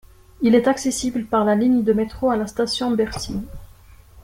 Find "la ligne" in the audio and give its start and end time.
1.45-1.83